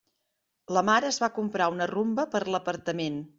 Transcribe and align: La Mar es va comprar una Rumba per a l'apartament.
La 0.77 0.81
Mar 0.87 0.95
es 1.09 1.21
va 1.25 1.29
comprar 1.35 1.67
una 1.75 1.89
Rumba 1.93 2.27
per 2.33 2.43
a 2.47 2.49
l'apartament. 2.57 3.23